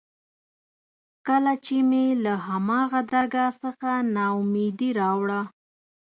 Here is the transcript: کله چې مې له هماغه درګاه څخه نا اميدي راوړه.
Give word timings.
کله 1.27 1.53
چې 1.65 1.75
مې 1.89 2.05
له 2.23 2.33
هماغه 2.47 2.99
درګاه 3.13 3.51
څخه 3.63 3.89
نا 4.15 4.25
اميدي 4.41 4.89
راوړه. 4.99 5.41